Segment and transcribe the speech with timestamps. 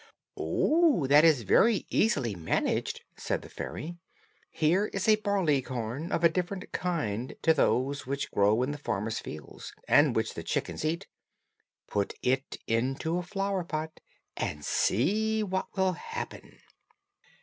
[0.35, 3.97] "Oh, that can be easily managed," said the fairy.
[4.49, 9.19] "Here is a barleycorn of a different kind to those which grow in the farmer's
[9.19, 11.05] fields, and which the chickens eat;
[11.87, 13.99] put it into a flower pot,
[14.35, 16.57] and see what will happen."